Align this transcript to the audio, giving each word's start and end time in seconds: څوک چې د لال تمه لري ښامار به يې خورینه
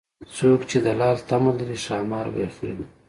څوک 0.35 0.59
چې 0.69 0.77
د 0.85 0.87
لال 0.99 1.17
تمه 1.29 1.51
لري 1.57 1.77
ښامار 1.85 2.25
به 2.33 2.39
يې 2.43 2.49
خورینه 2.55 2.85